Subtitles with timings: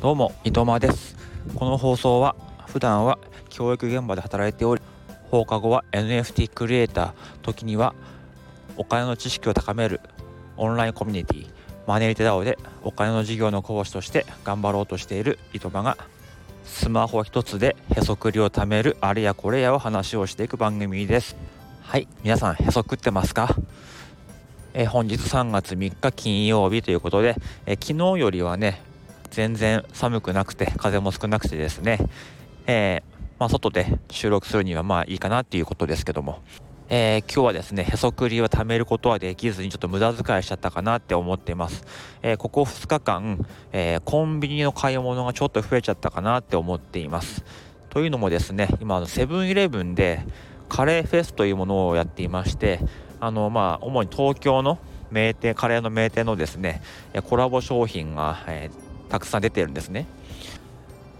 [0.00, 1.14] どうも伊藤間です。
[1.54, 2.34] この放送は
[2.68, 3.18] 普段は
[3.50, 4.80] 教育現場で働いており
[5.30, 7.12] 放課後は NFT クリエイター
[7.42, 7.94] 時には
[8.78, 10.00] お金の知識を高める
[10.56, 11.46] オンラインコミュニティ
[11.86, 15.98] マネーテダオでお金の授業の講師として頑張ろうとしている伊藤間が
[16.64, 21.36] スマホ一つでへそくりを貯めるあれやこれやを話をしていく番組です。
[21.82, 22.08] はい。
[22.24, 23.54] 皆さんへそくってますか？
[24.72, 28.88] え本日3月3日金曜日ということで、え昨日よりはね
[29.30, 31.98] 全然寒くなくて風も少なくてですね、
[32.66, 36.40] えー、まあ、外で収録するにはまあいいかなっていうことですけども、
[36.88, 41.84] えー、今日はですねへそくりを貯めることはできずにちょっと無駄遣いしちゃったかなって思っています、
[42.22, 47.44] えー、ここ2日間、えコンビニの買い物がちょっと増えちゃったかなって思っています。
[47.90, 50.24] というのもですね今セブンイレブンで
[50.68, 52.78] カレーフェスというものをやっていまして
[53.18, 54.78] あのまあ主に東京の
[55.10, 56.82] 名店カレーの名店のですね
[57.28, 60.06] コラボ商品が、えーたくさん出てるんですね。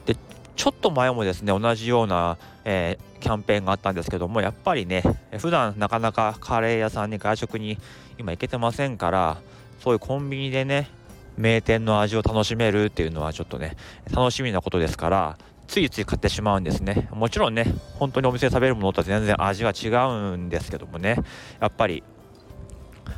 [0.07, 0.17] で
[0.57, 5.03] ちょっと前もですね同じような、えー、キャンペーンがあったんですけどもやっぱりね
[5.39, 7.79] 普段なかなかカレー屋さんに外食に
[8.19, 9.39] 今行けてませんから
[9.81, 10.89] そういうコンビニでね
[11.37, 13.77] 名店の味を楽しめるっていうのはちょっとね
[14.13, 19.89] 楽しみなことですからついつい買ってしまうんですねもちろんね本当にお店で食べるものとは全然味は違
[20.33, 21.17] うんですけどもね
[21.61, 22.03] やっぱり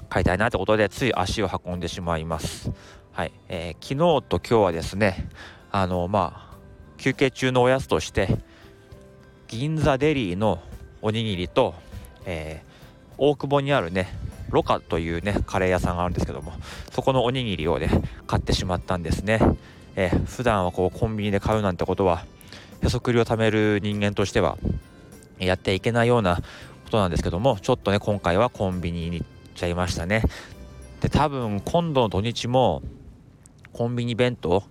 [0.09, 2.71] 買いたいなってことでつい足を運んでしまいます
[3.15, 5.29] はい、えー、昨日と今日はですね
[5.71, 6.57] あのまあ
[6.97, 8.39] 休憩中のおやつとして
[9.49, 10.63] 銀座デリーの
[11.03, 11.75] おにぎりと、
[12.25, 14.09] えー、大久保にあるね
[14.49, 16.55] ロカというねカレー屋さんがあるんですけども
[16.91, 17.91] そこのおにぎりをね
[18.27, 19.41] 買ってしまったんですね、
[19.95, 22.25] えー、普段はこうコンビニで買うなんてことは
[22.83, 24.57] へそくりを貯める人間としては
[25.39, 26.43] やっていけないようなこ
[26.91, 30.23] となんですけどもちょっとね今回はコンビニに行っちゃいましたね。
[31.03, 32.81] で多分今度の土日も
[33.73, 34.63] コンビニ弁当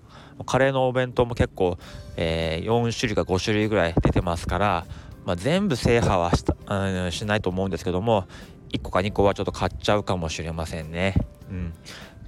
[0.46, 1.78] カレーのお弁当も結構、
[2.18, 4.86] えー、4種類か5種類ぐらい出てますから、
[5.26, 8.26] まあ、全部制覇はした、うん、しないと思うんですけども
[8.72, 11.16] 1個か2個はちょっと買っちゃうかもしれませんね。
[11.50, 11.74] うん、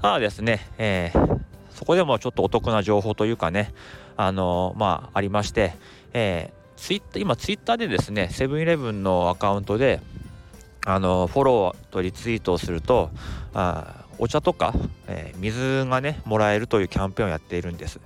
[0.02, 1.40] ただですね、えー、
[1.72, 3.74] そこでもちょっとお得な情報というかね、
[4.18, 5.74] あのー、まあ、ありまして、
[6.12, 10.02] えー、ツイッター今ツイッターでですねセブンイレブンのアカウントで
[10.86, 13.10] あのフォローとリツイートをすると
[13.54, 14.74] あお茶とか、
[15.08, 18.00] えー、水がねもらえるというキャンペーンをやっているんです。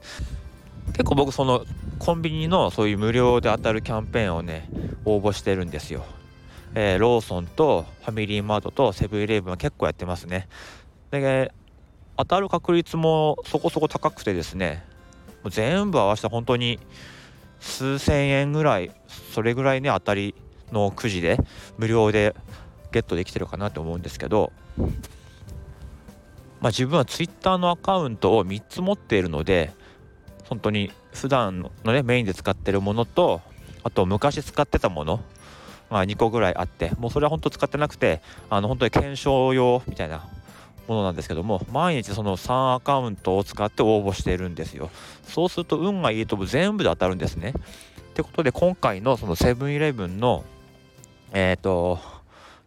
[0.94, 1.66] 結構僕その
[2.00, 4.70] コンビニのそういう無料で当たるキャンペーンをね
[5.06, 6.06] 応募してるんですよ、
[6.76, 10.48] えー、ローソンとファミリーマートとセブンイレブンは結構やってますね。
[11.12, 11.52] で
[12.18, 14.84] 当たる確率もそこそこ高くてですね
[15.44, 16.80] もう全部合わせて本当に
[17.60, 18.92] 数千円ぐらい
[19.34, 20.34] それぐらいね当たり
[20.72, 21.38] のくじで
[21.78, 22.36] 無料で
[22.92, 24.52] ゲットできてるかなと思うんですけど
[26.62, 29.72] まあ、自分は Twitter のアカウントを3つ持っているので
[30.46, 33.42] 本当に普段のねメインで使ってるものと
[33.84, 35.20] あと昔使ってたもの
[35.90, 40.28] まあ、2個ぐらいあってもうそれは本当使ってなくてあの本当に検証用みたいな
[40.88, 44.90] ものなんですけども毎日その3アカウントを使って応募しているんですよ。
[45.24, 47.50] そうすると運がいいと全部で当たるんですね。
[47.50, 50.44] ってことで今回のそのセブンイレブンの
[51.34, 52.00] えっ、ー、と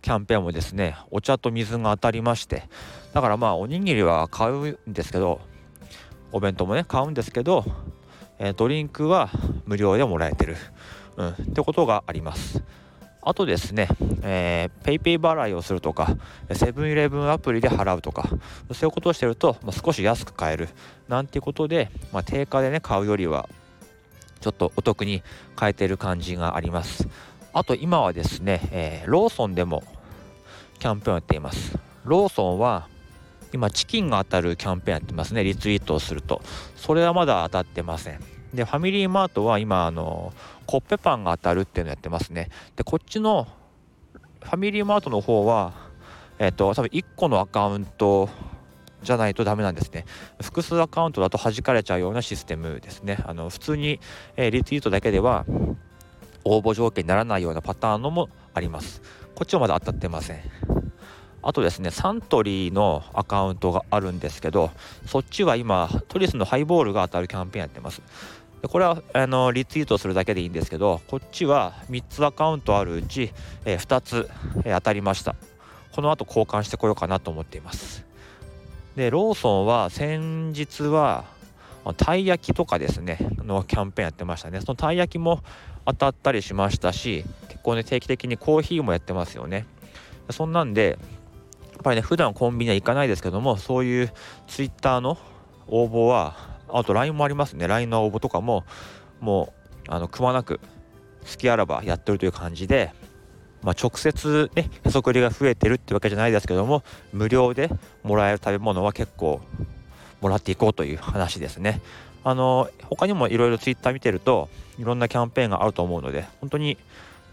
[0.02, 2.68] キャンペーンもですねお茶と水が当たりまして
[3.12, 5.40] だからまあおにぎりは買うんですけど
[6.32, 7.64] お弁当もね買うんですけど、
[8.38, 9.30] えー、ドリンクは
[9.66, 10.56] 無料でもらえてる、
[11.16, 12.62] うん、ってことがあります
[13.22, 13.88] あとですね、
[14.22, 16.16] えー、ペイペイ払いをするとか、
[16.52, 18.30] セブンイレブンアプリで払うとか、
[18.72, 20.70] そういうことをしてると、まあ、少し安く買える、
[21.06, 23.46] なんていうことで、まあ、定価でね、買うよりは、
[24.40, 25.22] ちょっとお得に
[25.54, 27.06] 買えてる感じがあります。
[27.52, 29.82] あと今はですね、えー、ローソンでも
[30.78, 31.78] キャンペーンをやっています。
[32.04, 32.88] ローソンは
[33.52, 35.44] 今チキンが当たるキャンペーンやってますね。
[35.44, 36.42] リツイートをすると。
[36.76, 38.20] それはまだ当たってません。
[38.54, 40.32] で、ファミリーマートは今、あの、
[40.66, 42.48] コッペパンが当たるっていうのやってますね。
[42.76, 43.48] で、こっちの
[44.42, 45.72] ファミリーマートの方は、
[46.38, 48.28] えっ、ー、と、多分1個のアカウント
[49.02, 50.04] じゃないとダメなんですね。
[50.40, 53.18] 複数アカウントだと弾かれちゃうようなシステムですね。
[53.24, 54.00] あの、普通に、
[54.36, 55.44] えー、リツイートだけでは
[56.44, 59.02] 応募条件にならないようなパターンのもあります。
[59.34, 60.69] こっちはまだ当たってません。
[61.42, 64.70] あとですね、サントリーのアカウントがあるんですけど、
[65.06, 68.02] そっちは今、トリスのハイボールが当たるキャンペーンやってます。
[68.62, 73.32] でこれはあのリツイートするだけでいいんですけど、こっちは3つアカウントあるうち、
[73.64, 74.28] えー、2つ、
[74.64, 75.34] えー、当たりました。
[75.92, 78.04] この後交換してこようかなと思っています。
[78.96, 81.24] で、ローソンは先日は、
[81.96, 84.60] たい焼きとかですね、のキャンペーンやってましたね。
[84.60, 85.42] そのたい焼きも
[85.86, 89.66] 当たったりしましたし、結構ね、定期的にコーヒーもやってますよね。
[90.30, 90.98] そんなんで、
[91.80, 94.12] っぱりね、普段コンビニは行かないですけども、そういう
[94.46, 95.18] ツイッターの
[95.70, 96.36] 応募は
[96.68, 98.64] あと LINE もありますね LINE の応募とかも
[99.20, 99.52] も
[99.88, 100.60] うあのくまなく
[101.22, 102.92] 好きあらばやってるという感じで、
[103.62, 106.82] まあ、直接ねへそくりが増えてるってわけじゃないですけども
[107.12, 107.70] 無料で
[108.02, 109.40] もらえる食べ物は結構
[110.20, 111.80] もらっていこうという話ですね。
[112.22, 116.76] あの他にもいろいろ Twitter 見てるといろんなキャンペーンがあると思うので本当に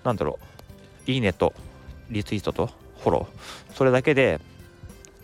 [0.05, 0.39] 何だろ
[1.05, 1.53] ういいねと
[2.09, 4.39] リツイートとフォローそれだけで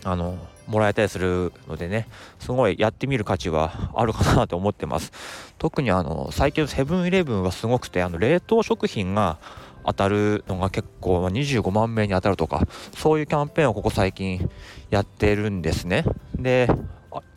[0.04, 5.12] あのもらえたりするのでねすごいやってみる価値はあるかなと思ってます。
[5.58, 9.38] 特にあの最近セブンイレブンはすごくてあの冷凍食品が
[9.84, 12.66] 当たるのが結構25万名に当たるとか
[12.96, 14.48] そういうキャンペーンをここ最近
[14.90, 16.04] やってるんですね。
[16.34, 16.68] で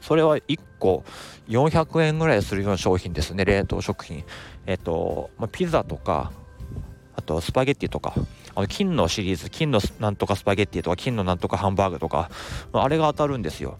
[0.02, 1.04] それは1個
[1.48, 4.24] 400円ぐらいするような商品ですね冷凍食品。
[4.66, 6.32] えっと、まあ、ピザとか
[7.18, 8.14] あとスパゲッティとか。
[8.56, 12.30] あの金のシリーズ金のなんとかスパゲッティとか金のなんとかハンバーグとか。
[12.72, 13.78] あれが当たるんですよ。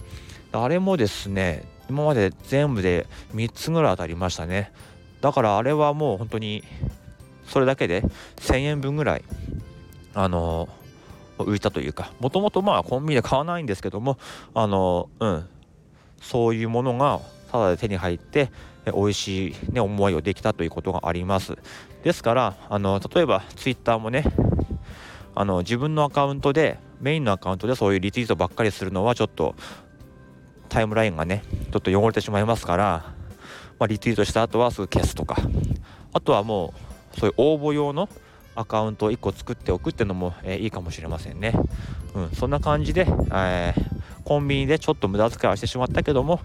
[0.52, 4.72] あれもですね今まで全部で3つぐらい当たりましたね。
[5.22, 6.64] だからあれはもう本当に
[7.48, 8.04] それだけで
[8.38, 9.24] 1000円分ぐらい
[10.14, 10.68] あの
[11.38, 12.12] 浮いたというか。
[12.20, 14.18] もともとまあコンビニで買わないんですけども
[14.54, 15.48] あのうん。
[16.22, 18.52] そういうものがただで手に入って
[18.86, 21.58] 美味しい、ね、思いをできたということがあります。
[22.08, 24.24] ですからあの例えばツイッターもね
[25.36, 29.56] あの自分のアカウントでメインのアカウントでそういうリツイートばっかりするのはちょっと
[30.70, 33.14] タイムラインがねちょっと汚れてしまいますから、
[33.78, 35.36] まあ、リツイートした後はすぐ消すとか
[36.14, 36.74] あとはも
[37.14, 38.08] うそういう応募用の
[38.56, 41.52] アカウントを1個作っておくっていうのも、えー、いいかもしれませんね。
[42.16, 46.40] うん、そんな感じで、えー、コンビニでちょっと無駄遣いはしてしまったけども、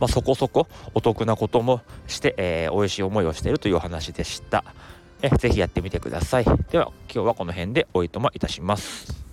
[0.00, 4.64] まあ、そこそこお得なこともして、えー、美味しい思いをしているというお話でした。
[5.22, 6.44] えぜひやってみてください。
[6.70, 9.26] では今日はこの辺でおいともいたします。